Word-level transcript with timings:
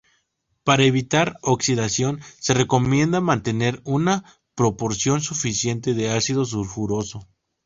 Para 0.65 0.83
evitar 0.91 1.37
oxidación, 1.43 2.21
se 2.39 2.55
recomienda 2.55 3.21
mantener 3.21 3.81
una 3.85 4.23
proporción 4.55 5.21
suficiente 5.21 5.93
de 5.93 6.09
ácido 6.09 6.43
sulfuroso. 6.43 7.29